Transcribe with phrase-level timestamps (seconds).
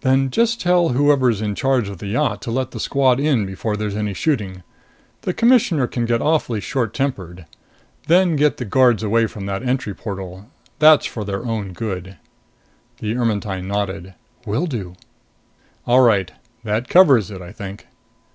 [0.00, 3.76] "Then just tell whoever's in charge of the yacht to let the squad in before
[3.76, 4.62] there's any shooting.
[5.28, 7.44] The Commissioner can get awfully short tempered.
[8.06, 10.48] Then get the guards away from that entry portal.
[10.78, 12.16] That's for their own good."
[13.00, 14.14] The Ermetyne nodded.
[14.46, 14.94] "Will do."
[15.86, 16.32] "All right.
[16.64, 17.86] That covers it, I think."